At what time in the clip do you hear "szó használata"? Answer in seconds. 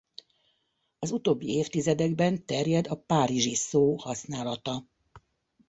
3.55-4.85